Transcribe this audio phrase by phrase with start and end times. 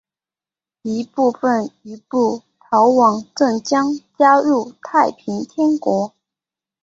[0.81, 6.11] 一部分余部逃往镇江加入太平天国。